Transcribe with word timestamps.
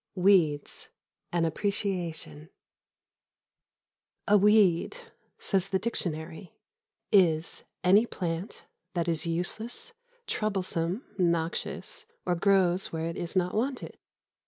XX 0.17 0.23
WEEDS: 0.23 0.89
AN 1.31 1.45
APPRECIATION 1.45 2.49
A 4.27 4.35
weed, 4.35 4.97
says 5.37 5.67
the 5.67 5.77
dictionary, 5.77 6.55
is 7.11 7.65
"any 7.83 8.07
plant 8.07 8.65
that 8.95 9.07
is 9.07 9.27
useless, 9.27 9.93
troublesome, 10.25 11.05
noxious 11.19 12.07
or 12.25 12.33
grows 12.33 12.91
where 12.91 13.05
it 13.09 13.15
is 13.15 13.35
not 13.35 13.53
wanted." 13.53 13.95